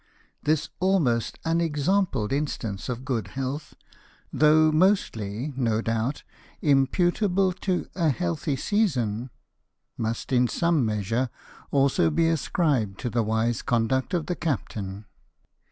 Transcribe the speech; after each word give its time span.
This 0.41 0.67
almost 0.79 1.37
unexampled 1.45 2.33
instance 2.33 2.89
of 2.89 3.05
good 3.05 3.27
health, 3.37 3.75
though 4.33 4.71
mostly, 4.71 5.53
no 5.55 5.79
doubt, 5.79 6.23
im 6.59 6.87
putable 6.87 7.53
to 7.59 7.85
a 7.93 8.09
healthy 8.09 8.55
season, 8.55 9.29
must, 9.99 10.31
in 10.31 10.47
some 10.47 10.83
measure, 10.83 11.29
also 11.69 12.09
be 12.09 12.27
ascribed 12.27 12.99
to 13.01 13.11
the 13.11 13.21
wise 13.21 13.61
conduct 13.61 14.15
of 14.15 14.25
the 14.25 14.35
captain. 14.35 15.05